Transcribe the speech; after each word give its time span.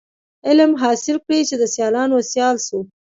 علم 0.47 0.71
حاصل 0.81 1.15
کړی 1.25 1.41
چي 1.49 1.55
د 1.57 1.63
سیالانو 1.73 2.17
سیال 2.31 2.55
سو. 2.67 2.79